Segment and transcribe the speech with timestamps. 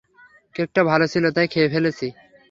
[0.55, 2.07] কেকটা ভালো ছিল তাই খেয়ে ফেলেছি।